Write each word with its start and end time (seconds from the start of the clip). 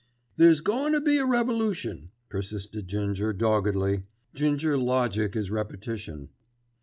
"There's 0.35 0.61
goin' 0.61 0.93
to 0.93 0.99
be 0.99 1.19
a 1.19 1.27
revolution," 1.27 2.09
persisted 2.27 2.87
Ginger 2.87 3.33
doggedly. 3.33 4.01
Ginger 4.33 4.75
logic 4.75 5.35
is 5.35 5.51
repetition. 5.51 6.29